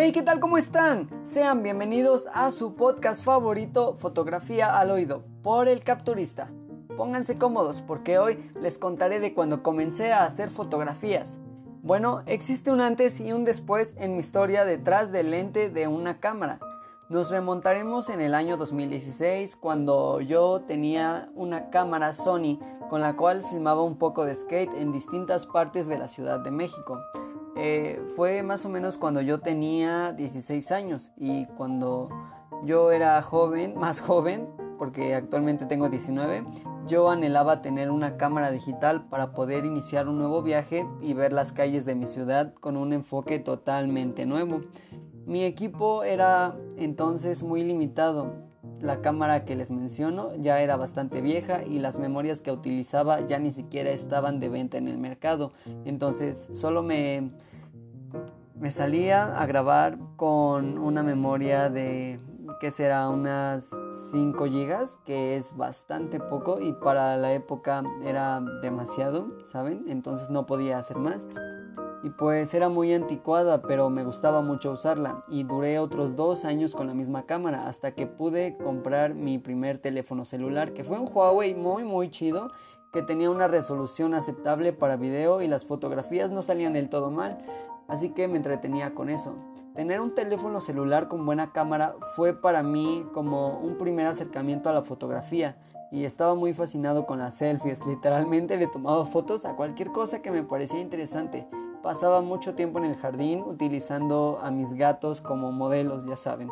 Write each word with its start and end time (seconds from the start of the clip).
Hey, 0.00 0.12
¿qué 0.12 0.22
tal? 0.22 0.38
¿Cómo 0.38 0.58
están? 0.58 1.10
Sean 1.24 1.64
bienvenidos 1.64 2.28
a 2.32 2.52
su 2.52 2.76
podcast 2.76 3.24
favorito, 3.24 3.94
Fotografía 3.94 4.78
al 4.78 4.92
Oído, 4.92 5.24
por 5.42 5.66
el 5.66 5.82
Capturista. 5.82 6.52
Pónganse 6.96 7.36
cómodos 7.36 7.82
porque 7.82 8.16
hoy 8.16 8.48
les 8.60 8.78
contaré 8.78 9.18
de 9.18 9.34
cuando 9.34 9.64
comencé 9.64 10.12
a 10.12 10.22
hacer 10.22 10.50
fotografías. 10.50 11.40
Bueno, 11.82 12.22
existe 12.26 12.70
un 12.70 12.80
antes 12.80 13.18
y 13.18 13.32
un 13.32 13.44
después 13.44 13.96
en 13.98 14.12
mi 14.12 14.20
historia 14.20 14.64
detrás 14.64 15.10
del 15.10 15.32
lente 15.32 15.68
de 15.68 15.88
una 15.88 16.20
cámara. 16.20 16.60
Nos 17.08 17.30
remontaremos 17.30 18.08
en 18.08 18.20
el 18.20 18.36
año 18.36 18.56
2016 18.56 19.56
cuando 19.56 20.20
yo 20.20 20.60
tenía 20.60 21.28
una 21.34 21.70
cámara 21.70 22.12
Sony 22.12 22.60
con 22.88 23.00
la 23.00 23.16
cual 23.16 23.42
filmaba 23.50 23.82
un 23.82 23.98
poco 23.98 24.24
de 24.24 24.36
skate 24.36 24.74
en 24.74 24.92
distintas 24.92 25.44
partes 25.44 25.88
de 25.88 25.98
la 25.98 26.06
Ciudad 26.06 26.38
de 26.38 26.52
México. 26.52 27.00
Eh, 27.60 28.00
fue 28.14 28.44
más 28.44 28.64
o 28.64 28.68
menos 28.68 28.98
cuando 28.98 29.20
yo 29.20 29.40
tenía 29.40 30.12
16 30.12 30.70
años 30.70 31.10
y 31.16 31.46
cuando 31.56 32.08
yo 32.64 32.92
era 32.92 33.20
joven, 33.20 33.74
más 33.78 34.00
joven, 34.00 34.48
porque 34.78 35.16
actualmente 35.16 35.66
tengo 35.66 35.88
19, 35.88 36.44
yo 36.86 37.10
anhelaba 37.10 37.60
tener 37.60 37.90
una 37.90 38.16
cámara 38.16 38.52
digital 38.52 39.08
para 39.08 39.32
poder 39.32 39.64
iniciar 39.64 40.08
un 40.08 40.18
nuevo 40.18 40.40
viaje 40.42 40.86
y 41.02 41.14
ver 41.14 41.32
las 41.32 41.52
calles 41.52 41.84
de 41.84 41.96
mi 41.96 42.06
ciudad 42.06 42.54
con 42.54 42.76
un 42.76 42.92
enfoque 42.92 43.40
totalmente 43.40 44.24
nuevo. 44.24 44.60
Mi 45.26 45.42
equipo 45.42 46.04
era 46.04 46.56
entonces 46.76 47.42
muy 47.42 47.64
limitado. 47.64 48.47
La 48.80 49.00
cámara 49.00 49.44
que 49.44 49.56
les 49.56 49.70
menciono 49.70 50.34
ya 50.36 50.60
era 50.60 50.76
bastante 50.76 51.20
vieja 51.20 51.64
y 51.64 51.78
las 51.78 51.98
memorias 51.98 52.40
que 52.40 52.52
utilizaba 52.52 53.20
ya 53.20 53.38
ni 53.38 53.50
siquiera 53.50 53.90
estaban 53.90 54.38
de 54.38 54.48
venta 54.48 54.78
en 54.78 54.88
el 54.88 54.98
mercado. 54.98 55.52
Entonces 55.84 56.48
solo 56.52 56.82
me, 56.82 57.32
me 58.54 58.70
salía 58.70 59.36
a 59.36 59.46
grabar 59.46 59.98
con 60.16 60.78
una 60.78 61.02
memoria 61.02 61.70
de 61.70 62.20
que 62.60 62.70
será 62.70 63.08
unas 63.08 63.70
5 64.10 64.44
GB, 64.44 65.04
que 65.04 65.36
es 65.36 65.56
bastante 65.56 66.18
poco 66.18 66.60
y 66.60 66.72
para 66.72 67.16
la 67.16 67.32
época 67.32 67.82
era 68.02 68.40
demasiado, 68.62 69.28
¿saben? 69.44 69.84
Entonces 69.88 70.30
no 70.30 70.46
podía 70.46 70.78
hacer 70.78 70.96
más 70.96 71.26
pues 72.16 72.54
era 72.54 72.68
muy 72.68 72.92
anticuada, 72.92 73.62
pero 73.62 73.90
me 73.90 74.04
gustaba 74.04 74.40
mucho 74.40 74.72
usarla 74.72 75.24
y 75.28 75.42
duré 75.42 75.78
otros 75.78 76.16
dos 76.16 76.44
años 76.44 76.74
con 76.74 76.86
la 76.86 76.94
misma 76.94 77.26
cámara 77.26 77.66
hasta 77.66 77.92
que 77.92 78.06
pude 78.06 78.56
comprar 78.56 79.14
mi 79.14 79.38
primer 79.38 79.78
teléfono 79.78 80.24
celular, 80.24 80.72
que 80.72 80.84
fue 80.84 80.98
un 80.98 81.08
Huawei 81.12 81.54
muy 81.54 81.84
muy 81.84 82.10
chido, 82.10 82.50
que 82.92 83.02
tenía 83.02 83.30
una 83.30 83.48
resolución 83.48 84.14
aceptable 84.14 84.72
para 84.72 84.96
video 84.96 85.42
y 85.42 85.48
las 85.48 85.64
fotografías 85.64 86.30
no 86.30 86.42
salían 86.42 86.72
del 86.72 86.88
todo 86.88 87.10
mal, 87.10 87.38
así 87.88 88.10
que 88.10 88.28
me 88.28 88.36
entretenía 88.36 88.94
con 88.94 89.10
eso. 89.10 89.34
Tener 89.74 90.00
un 90.00 90.14
teléfono 90.14 90.60
celular 90.60 91.08
con 91.08 91.24
buena 91.24 91.52
cámara 91.52 91.94
fue 92.16 92.34
para 92.34 92.62
mí 92.62 93.06
como 93.12 93.58
un 93.58 93.76
primer 93.78 94.06
acercamiento 94.06 94.68
a 94.68 94.72
la 94.72 94.82
fotografía 94.82 95.56
y 95.92 96.04
estaba 96.04 96.34
muy 96.34 96.52
fascinado 96.52 97.06
con 97.06 97.18
las 97.18 97.36
selfies. 97.36 97.86
Literalmente 97.86 98.56
le 98.56 98.66
tomaba 98.66 99.06
fotos 99.06 99.44
a 99.44 99.54
cualquier 99.54 99.92
cosa 99.92 100.20
que 100.20 100.30
me 100.30 100.42
parecía 100.42 100.80
interesante 100.80 101.46
Pasaba 101.82 102.22
mucho 102.22 102.54
tiempo 102.54 102.80
en 102.80 102.86
el 102.86 102.96
jardín 102.96 103.40
utilizando 103.40 104.40
a 104.42 104.50
mis 104.50 104.74
gatos 104.74 105.20
como 105.20 105.52
modelos, 105.52 106.04
ya 106.06 106.16
saben. 106.16 106.50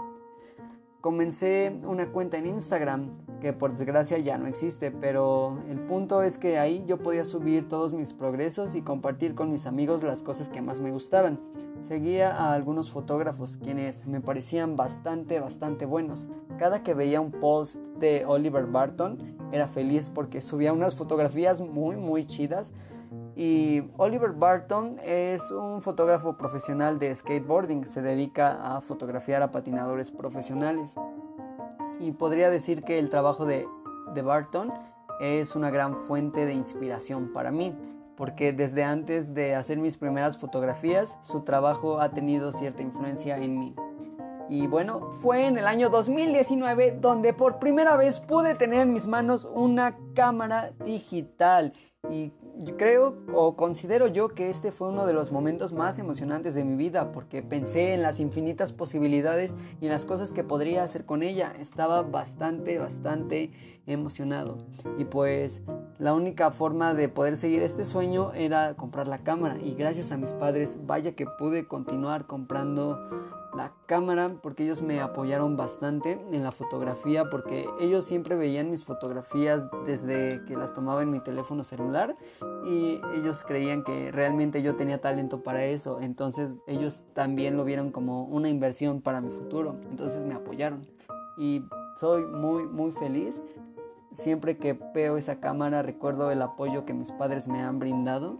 Comencé 1.01 1.77
una 1.85 2.11
cuenta 2.13 2.37
en 2.37 2.47
Instagram 2.47 3.11
que 3.41 3.53
por 3.53 3.73
desgracia 3.73 4.19
ya 4.19 4.39
no 4.39 4.47
existe, 4.47 4.91
pero 4.93 5.59
el 5.69 5.81
punto 5.81 6.23
es 6.23 6.39
que 6.39 6.59
ahí 6.59 6.85
yo 6.87 6.99
podía 6.99 7.25
subir 7.25 7.69
todos 7.69 7.93
mis 7.93 8.13
progresos 8.13 8.77
y 8.77 8.83
compartir 8.83 9.35
con 9.35 9.51
mis 9.51 9.67
amigos 9.67 10.03
las 10.05 10.23
cosas 10.23 10.49
que 10.49 10.63
más 10.63 10.81
me 10.81 10.93
gustaban. 10.93 11.41
Seguía 11.81 12.35
a 12.35 12.55
algunos 12.55 12.91
fotógrafos 12.91 13.57
quienes 13.57 14.07
me 14.07 14.20
parecían 14.20 14.77
bastante, 14.77 15.41
bastante 15.41 15.86
buenos. 15.86 16.27
Cada 16.59 16.83
que 16.83 16.95
veía 16.95 17.20
un 17.20 17.33
post 17.33 17.77
de 17.98 18.25
Oliver 18.27 18.67
Barton 18.67 19.36
era 19.53 19.69
feliz 19.69 20.11
porque 20.13 20.41
subía 20.41 20.73
unas 20.73 20.95
fotografías 20.95 21.61
muy, 21.61 21.97
muy 21.97 22.27
chidas 22.27 22.73
y 23.36 23.83
Oliver 23.98 24.33
Barton 24.33 24.97
es 25.05 25.51
un 25.51 25.83
fotógrafo 25.83 26.39
profesional 26.39 26.98
de 26.98 27.14
skateboarding, 27.14 27.85
se 27.85 28.01
dedica 28.01 28.77
a 28.77 28.80
fotografiar 28.80 29.42
a 29.42 29.51
patinadores 29.51 30.11
profesionales. 30.11 30.95
Y 32.01 32.13
podría 32.13 32.48
decir 32.48 32.83
que 32.83 32.98
el 32.98 33.11
trabajo 33.11 33.45
de, 33.45 33.69
de 34.14 34.23
Barton 34.23 34.73
es 35.20 35.55
una 35.55 35.69
gran 35.69 35.95
fuente 35.95 36.47
de 36.47 36.55
inspiración 36.55 37.30
para 37.35 37.51
mí, 37.51 37.77
porque 38.17 38.55
desde 38.55 38.85
antes 38.85 39.35
de 39.35 39.55
hacer 39.55 39.77
mis 39.77 39.98
primeras 39.98 40.39
fotografías, 40.39 41.18
su 41.20 41.42
trabajo 41.42 42.01
ha 42.01 42.13
tenido 42.13 42.53
cierta 42.53 42.83
influencia 42.83 43.36
en 43.36 43.58
mí. 43.58 43.74
Y 44.48 44.67
bueno, 44.67 45.12
fue 45.20 45.46
en 45.46 45.58
el 45.58 45.67
año 45.67 45.90
2019 45.90 46.98
donde 47.01 47.33
por 47.33 47.58
primera 47.58 47.96
vez 47.96 48.20
pude 48.20 48.55
tener 48.55 48.80
en 48.80 48.92
mis 48.92 49.07
manos 49.07 49.48
una 49.55 49.96
cámara 50.14 50.73
digital 50.84 51.73
y 52.11 52.33
creo 52.79 53.17
o 53.35 53.55
considero 53.55 54.06
yo 54.06 54.29
que 54.29 54.48
este 54.48 54.73
fue 54.73 54.89
uno 54.89 55.06
de 55.06 55.12
los 55.12 55.30
momentos 55.30 55.73
más 55.73 55.98
emocionantes 55.98 56.55
de 56.55 56.64
mi 56.64 56.77
vida 56.77 57.12
porque 57.12 57.42
pensé 57.42 57.92
en 57.95 58.02
las 58.02 58.18
infinitas 58.18 58.73
posibilidades 58.73 59.56
y 59.80 59.86
en 59.86 59.92
las 59.92 60.06
cosas 60.06 60.33
que 60.33 60.42
podría 60.42 60.83
hacer 60.83 61.05
con 61.05 61.23
ella. 61.23 61.52
Estaba 61.58 62.02
bastante, 62.02 62.79
bastante 62.79 63.51
emocionado. 63.86 64.58
Y 64.98 65.05
pues 65.05 65.62
la 65.98 66.14
única 66.14 66.51
forma 66.51 66.95
de 66.95 67.08
poder 67.08 67.36
seguir 67.36 67.62
este 67.62 67.85
sueño 67.85 68.33
era 68.33 68.74
comprar 68.74 69.06
la 69.06 69.18
cámara. 69.18 69.58
Y 69.62 69.74
gracias 69.74 70.11
a 70.12 70.17
mis 70.17 70.33
padres, 70.33 70.79
vaya 70.86 71.12
que 71.12 71.27
pude 71.39 71.68
continuar 71.68 72.27
comprando 72.27 72.98
la 73.56 73.72
cámara 73.86 74.36
porque 74.42 74.64
ellos 74.64 74.83
me 74.83 75.00
apoyaron 75.00 75.56
bastante 75.56 76.12
en 76.30 76.42
la 76.42 76.52
fotografía 76.52 77.30
porque 77.30 77.67
ellos 77.80 78.05
siempre 78.05 78.36
veían 78.36 78.70
mis 78.70 78.84
fotografías 78.84 79.64
desde 79.86 80.44
que 80.44 80.56
las 80.56 80.74
tomaba 80.74 81.02
en 81.02 81.11
mi 81.11 81.20
teléfono 81.20 81.64
celular 81.64 82.17
y 82.67 83.00
ellos 83.14 83.44
creían 83.44 83.83
que 83.83 84.12
realmente 84.12 84.62
yo 84.62 84.77
tenía 84.77 85.00
talento 85.00 85.42
para 85.42 85.64
eso. 85.64 86.00
Entonces 86.00 86.55
ellos 86.67 87.02
también 87.14 87.56
lo 87.56 87.64
vieron 87.64 87.90
como 87.90 88.24
una 88.24 88.50
inversión 88.50 89.00
para 89.00 89.22
mi 89.22 89.30
futuro. 89.30 89.77
Entonces 89.90 90.24
me 90.27 90.34
apoyaron. 90.34 90.86
Y 91.38 91.64
soy 91.96 92.24
muy 92.27 92.64
muy 92.64 92.92
feliz. 92.92 93.42
Siempre 94.12 94.58
que 94.58 94.78
veo 94.94 95.17
esa 95.17 95.40
cámara 95.40 95.83
recuerdo 95.83 96.30
el 96.30 96.42
apoyo 96.42 96.84
que 96.84 96.94
mis 96.94 97.12
padres 97.12 97.48
me 97.48 97.61
han 97.61 97.78
brindado 97.78 98.38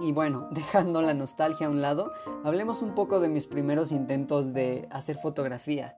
y 0.00 0.12
bueno, 0.12 0.48
dejando 0.52 1.02
la 1.02 1.14
nostalgia 1.14 1.66
a 1.66 1.70
un 1.70 1.80
lado, 1.80 2.12
hablemos 2.44 2.82
un 2.82 2.94
poco 2.94 3.20
de 3.20 3.28
mis 3.28 3.46
primeros 3.46 3.92
intentos 3.92 4.52
de 4.52 4.88
hacer 4.90 5.16
fotografía. 5.16 5.96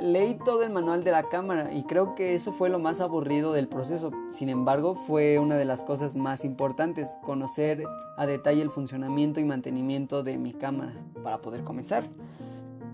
Leí 0.00 0.34
todo 0.44 0.62
el 0.62 0.70
manual 0.70 1.02
de 1.02 1.10
la 1.10 1.28
cámara 1.28 1.72
y 1.72 1.82
creo 1.84 2.14
que 2.14 2.34
eso 2.34 2.52
fue 2.52 2.68
lo 2.68 2.78
más 2.78 3.00
aburrido 3.00 3.52
del 3.52 3.68
proceso. 3.68 4.12
Sin 4.30 4.48
embargo, 4.48 4.94
fue 4.94 5.38
una 5.38 5.56
de 5.56 5.64
las 5.64 5.82
cosas 5.82 6.14
más 6.14 6.44
importantes, 6.44 7.18
conocer 7.24 7.84
a 8.16 8.26
detalle 8.26 8.62
el 8.62 8.70
funcionamiento 8.70 9.40
y 9.40 9.44
mantenimiento 9.44 10.22
de 10.22 10.38
mi 10.38 10.52
cámara 10.52 10.94
para 11.24 11.40
poder 11.40 11.64
comenzar. 11.64 12.04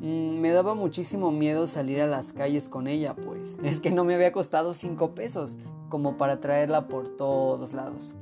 Mm, 0.00 0.40
me 0.40 0.50
daba 0.50 0.74
muchísimo 0.74 1.30
miedo 1.30 1.66
salir 1.66 2.00
a 2.00 2.06
las 2.06 2.32
calles 2.32 2.68
con 2.68 2.86
ella, 2.86 3.14
pues 3.14 3.56
es 3.62 3.80
que 3.80 3.90
no 3.90 4.04
me 4.04 4.14
había 4.14 4.32
costado 4.32 4.74
5 4.74 5.14
pesos 5.14 5.56
como 5.88 6.16
para 6.16 6.40
traerla 6.40 6.88
por 6.88 7.16
todos 7.16 7.72
lados. 7.72 8.14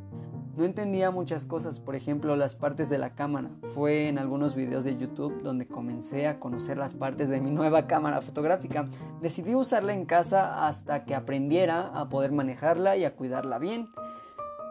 No 0.54 0.64
entendía 0.64 1.10
muchas 1.10 1.46
cosas, 1.46 1.80
por 1.80 1.96
ejemplo 1.96 2.36
las 2.36 2.54
partes 2.54 2.90
de 2.90 2.98
la 2.98 3.14
cámara. 3.14 3.50
Fue 3.74 4.08
en 4.08 4.18
algunos 4.18 4.54
videos 4.54 4.84
de 4.84 4.98
YouTube 4.98 5.42
donde 5.42 5.66
comencé 5.66 6.26
a 6.26 6.38
conocer 6.38 6.76
las 6.76 6.92
partes 6.92 7.30
de 7.30 7.40
mi 7.40 7.50
nueva 7.50 7.86
cámara 7.86 8.20
fotográfica. 8.20 8.86
Decidí 9.22 9.54
usarla 9.54 9.94
en 9.94 10.04
casa 10.04 10.66
hasta 10.66 11.04
que 11.06 11.14
aprendiera 11.14 11.86
a 11.94 12.10
poder 12.10 12.32
manejarla 12.32 12.98
y 12.98 13.06
a 13.06 13.16
cuidarla 13.16 13.58
bien. 13.58 13.88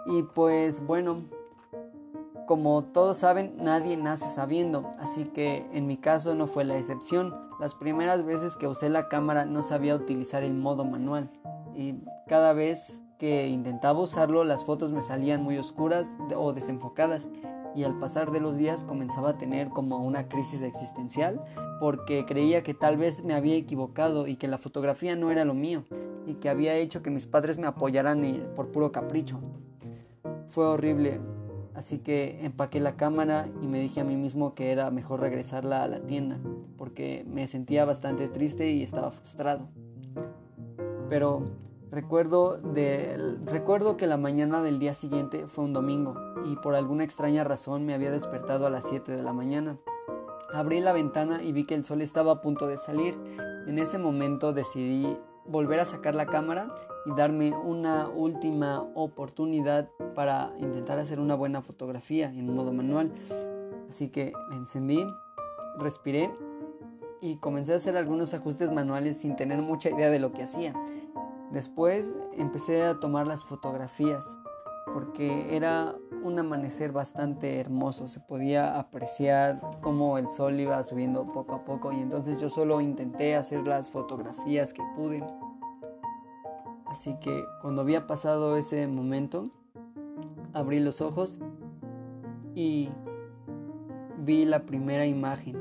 Y 0.05 0.21
pues 0.21 0.85
bueno, 0.85 1.23
como 2.45 2.83
todos 2.83 3.17
saben, 3.17 3.55
nadie 3.57 3.97
nace 3.97 4.27
sabiendo, 4.27 4.91
así 4.99 5.23
que 5.23 5.65
en 5.73 5.87
mi 5.87 5.97
caso 5.97 6.35
no 6.35 6.45
fue 6.45 6.63
la 6.63 6.77
excepción. 6.77 7.33
Las 7.59 7.73
primeras 7.73 8.23
veces 8.23 8.55
que 8.55 8.67
usé 8.67 8.89
la 8.89 9.07
cámara 9.07 9.45
no 9.45 9.63
sabía 9.63 9.95
utilizar 9.95 10.43
el 10.43 10.53
modo 10.53 10.85
manual 10.85 11.31
y 11.75 12.03
cada 12.27 12.53
vez 12.53 13.00
que 13.21 13.47
intentaba 13.49 13.99
usarlo 13.99 14.43
las 14.43 14.63
fotos 14.63 14.91
me 14.91 15.03
salían 15.03 15.43
muy 15.43 15.55
oscuras 15.59 16.17
o 16.35 16.53
desenfocadas 16.53 17.29
y 17.75 17.83
al 17.83 17.99
pasar 17.99 18.31
de 18.31 18.39
los 18.39 18.57
días 18.57 18.83
comenzaba 18.83 19.29
a 19.29 19.37
tener 19.37 19.69
como 19.69 19.99
una 19.99 20.27
crisis 20.27 20.63
existencial 20.63 21.39
porque 21.79 22.25
creía 22.25 22.63
que 22.63 22.73
tal 22.73 22.97
vez 22.97 23.23
me 23.23 23.35
había 23.35 23.55
equivocado 23.57 24.25
y 24.25 24.37
que 24.37 24.47
la 24.47 24.57
fotografía 24.57 25.15
no 25.15 25.29
era 25.29 25.45
lo 25.45 25.53
mío 25.53 25.83
y 26.25 26.33
que 26.33 26.49
había 26.49 26.73
hecho 26.73 27.03
que 27.03 27.11
mis 27.11 27.27
padres 27.27 27.59
me 27.59 27.67
apoyaran 27.67 28.23
por 28.55 28.71
puro 28.71 28.91
capricho. 28.91 29.39
Fue 30.47 30.65
horrible, 30.65 31.21
así 31.75 31.99
que 31.99 32.43
empaqué 32.43 32.79
la 32.79 32.97
cámara 32.97 33.47
y 33.61 33.67
me 33.67 33.79
dije 33.79 34.01
a 34.01 34.03
mí 34.03 34.15
mismo 34.15 34.55
que 34.55 34.71
era 34.71 34.89
mejor 34.89 35.19
regresarla 35.19 35.83
a 35.83 35.87
la 35.87 35.99
tienda 35.99 36.39
porque 36.75 37.23
me 37.27 37.45
sentía 37.45 37.85
bastante 37.85 38.27
triste 38.27 38.71
y 38.71 38.81
estaba 38.81 39.11
frustrado. 39.11 39.69
Pero 41.07 41.43
Recuerdo, 41.91 42.61
que 43.97 44.07
la 44.07 44.15
mañana 44.15 44.61
del 44.61 44.79
día 44.79 44.93
siguiente 44.93 45.45
fue 45.47 45.65
un 45.65 45.73
domingo 45.73 46.15
y 46.45 46.55
por 46.55 46.73
alguna 46.73 47.03
extraña 47.03 47.43
razón 47.43 47.85
me 47.85 47.93
había 47.93 48.11
despertado 48.11 48.65
a 48.65 48.69
las 48.69 48.87
7 48.87 49.11
de 49.11 49.21
la 49.21 49.33
mañana. 49.33 49.77
Abrí 50.53 50.79
la 50.79 50.93
ventana 50.93 51.43
y 51.43 51.51
vi 51.51 51.65
que 51.65 51.75
el 51.75 51.83
sol 51.83 52.01
estaba 52.01 52.31
a 52.31 52.41
punto 52.41 52.67
de 52.67 52.77
salir. 52.77 53.17
En 53.67 53.77
ese 53.77 53.97
momento 53.97 54.53
decidí 54.53 55.17
volver 55.45 55.81
a 55.81 55.85
sacar 55.85 56.15
la 56.15 56.27
cámara 56.27 56.73
y 57.05 57.13
darme 57.13 57.51
una 57.51 58.07
última 58.07 58.83
oportunidad 58.95 59.89
para 60.15 60.53
intentar 60.59 60.97
hacer 60.97 61.19
una 61.19 61.35
buena 61.35 61.61
fotografía 61.61 62.29
en 62.29 62.55
modo 62.55 62.71
manual. 62.71 63.11
Así 63.89 64.07
que 64.07 64.31
la 64.49 64.55
encendí, 64.55 65.05
respiré 65.77 66.31
y 67.19 67.35
comencé 67.37 67.73
a 67.73 67.75
hacer 67.75 67.97
algunos 67.97 68.33
ajustes 68.33 68.71
manuales 68.71 69.17
sin 69.17 69.35
tener 69.35 69.61
mucha 69.61 69.89
idea 69.89 70.09
de 70.09 70.19
lo 70.19 70.31
que 70.31 70.43
hacía. 70.43 70.73
Después 71.51 72.17
empecé 72.37 72.83
a 72.83 72.99
tomar 72.99 73.27
las 73.27 73.43
fotografías 73.43 74.37
porque 74.93 75.55
era 75.55 75.95
un 76.23 76.37
amanecer 76.39 76.91
bastante 76.91 77.59
hermoso, 77.59 78.07
se 78.07 78.19
podía 78.19 78.79
apreciar 78.79 79.61
cómo 79.81 80.17
el 80.17 80.29
sol 80.29 80.59
iba 80.59 80.83
subiendo 80.83 81.31
poco 81.31 81.55
a 81.55 81.65
poco 81.65 81.91
y 81.91 81.99
entonces 81.99 82.39
yo 82.39 82.49
solo 82.49 82.81
intenté 82.81 83.35
hacer 83.35 83.65
las 83.67 83.89
fotografías 83.89 84.73
que 84.73 84.83
pude. 84.95 85.23
Así 86.85 87.17
que 87.19 87.45
cuando 87.61 87.81
había 87.81 88.07
pasado 88.07 88.57
ese 88.57 88.87
momento, 88.87 89.49
abrí 90.53 90.79
los 90.79 91.01
ojos 91.01 91.39
y 92.53 92.89
vi 94.19 94.45
la 94.45 94.65
primera 94.65 95.05
imagen 95.05 95.60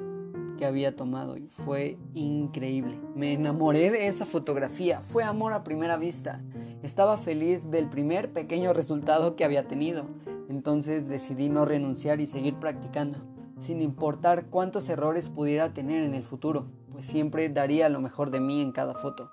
que 0.61 0.67
había 0.67 0.95
tomado 0.95 1.39
y 1.39 1.49
fue 1.49 1.97
increíble. 2.13 3.01
Me 3.15 3.33
enamoré 3.33 3.91
de 3.91 4.07
esa 4.07 4.27
fotografía, 4.27 5.01
fue 5.01 5.25
amor 5.25 5.55
a 5.55 5.65
primera 5.65 5.97
vista. 5.97 6.43
Estaba 6.83 7.17
feliz 7.17 7.71
del 7.71 7.89
primer 7.89 8.31
pequeño 8.31 8.75
resultado 8.75 9.37
que 9.37 9.45
había 9.45 9.67
tenido. 9.67 10.05
Entonces 10.51 11.09
decidí 11.09 11.49
no 11.49 11.65
renunciar 11.65 12.21
y 12.21 12.27
seguir 12.27 12.57
practicando, 12.57 13.19
sin 13.59 13.81
importar 13.81 14.49
cuántos 14.51 14.91
errores 14.91 15.31
pudiera 15.31 15.73
tener 15.73 16.03
en 16.03 16.13
el 16.15 16.25
futuro, 16.25 16.67
pues 16.93 17.07
siempre 17.07 17.49
daría 17.49 17.89
lo 17.89 18.03
mejor 18.03 18.31
de 18.31 18.41
mí 18.41 18.61
en 18.61 18.73
cada 18.73 18.93
foto. 18.93 19.31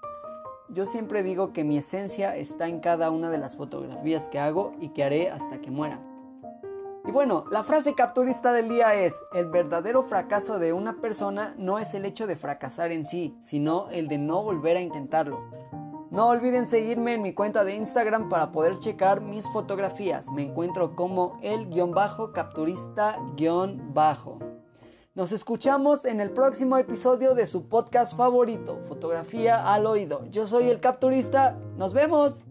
Yo 0.69 0.85
siempre 0.85 1.23
digo 1.23 1.51
que 1.51 1.65
mi 1.65 1.77
esencia 1.77 2.37
está 2.37 2.69
en 2.69 2.79
cada 2.79 3.11
una 3.11 3.29
de 3.29 3.37
las 3.37 3.55
fotografías 3.57 4.29
que 4.29 4.39
hago 4.39 4.75
y 4.79 4.89
que 4.89 5.03
haré 5.03 5.29
hasta 5.29 5.59
que 5.59 5.71
muera. 5.71 5.99
Y 7.07 7.11
bueno, 7.11 7.45
la 7.49 7.63
frase 7.63 7.95
capturista 7.95 8.51
del 8.51 8.67
día 8.67 8.93
es, 8.95 9.23
el 9.33 9.45
verdadero 9.45 10.03
fracaso 10.03 10.59
de 10.59 10.73
una 10.73 10.99
persona 10.99 11.55
no 11.57 11.79
es 11.79 11.93
el 11.93 12.03
hecho 12.03 12.27
de 12.27 12.35
fracasar 12.35 12.91
en 12.91 13.05
sí, 13.05 13.37
sino 13.39 13.89
el 13.91 14.09
de 14.09 14.17
no 14.17 14.43
volver 14.43 14.75
a 14.75 14.81
intentarlo. 14.81 15.49
No 16.11 16.27
olviden 16.27 16.67
seguirme 16.67 17.13
en 17.13 17.21
mi 17.21 17.33
cuenta 17.33 17.63
de 17.63 17.75
Instagram 17.75 18.27
para 18.27 18.51
poder 18.51 18.77
checar 18.79 19.21
mis 19.21 19.47
fotografías. 19.47 20.29
Me 20.31 20.43
encuentro 20.43 20.97
como 20.97 21.39
el-capturista-bajo. 21.41 24.39
Nos 25.15 25.31
escuchamos 25.31 26.03
en 26.03 26.19
el 26.19 26.31
próximo 26.31 26.77
episodio 26.77 27.35
de 27.35 27.47
su 27.47 27.69
podcast 27.69 28.17
favorito, 28.17 28.81
Fotografía 28.87 29.73
al 29.73 29.85
Oído. 29.85 30.25
Yo 30.29 30.45
soy 30.45 30.67
el 30.67 30.81
capturista. 30.81 31.57
Nos 31.77 31.93
vemos. 31.93 32.43